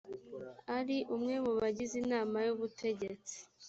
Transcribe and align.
ari 0.77 0.97
umwe 1.15 1.35
mu 1.45 1.51
bagize 1.59 1.93
inama 2.03 2.37
y 2.45 2.51
ubutegetsi 2.55 3.35